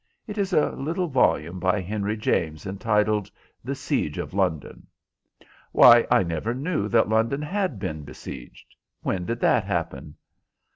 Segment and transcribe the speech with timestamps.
[0.25, 3.29] "It is a little volume by Henry James, entitled
[3.63, 4.87] The Siege of London."
[5.73, 8.73] "Why, I never knew that London had been besieged.
[9.03, 10.15] When did that happen?"